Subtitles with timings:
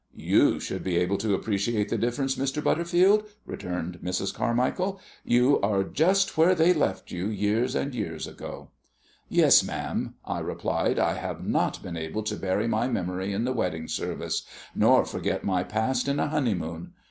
[0.15, 2.63] "You should be able to appreciate the difference, Mr.
[2.63, 4.33] Butterfield," returned Mrs.
[4.33, 4.99] Carmichael.
[5.23, 8.69] "You are just where they left you years and years ago."
[9.29, 13.53] "Yes, ma'am," I replied, "I have not been able to bury my memory in the
[13.53, 14.41] wedding service,
[14.73, 16.93] nor forget my past in a honeymoon.